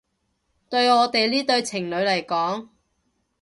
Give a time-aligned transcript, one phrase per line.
[0.67, 2.69] 對我哋呢對情侶嚟講